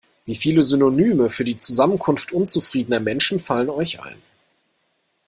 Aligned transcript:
Wie 0.25 0.33
viele 0.35 0.63
Synonyme 0.63 1.29
für 1.29 1.43
die 1.43 1.57
Zusammenkunft 1.57 2.31
unzufriedener 2.33 2.99
Menschen 2.99 3.39
fallen 3.39 3.69
euch 3.69 4.01
ein? 4.01 4.19